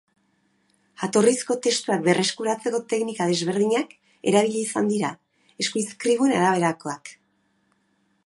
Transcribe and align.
Jatorrizko 1.01 1.57
testuak 1.65 1.99
berreskuratzeko 2.07 2.79
teknika 2.93 3.27
desberdinak 3.33 3.93
erabili 4.33 4.63
izan 4.69 4.89
dira, 4.95 5.13
eskuizkribuen 5.65 6.33
araberakoak. 6.39 7.13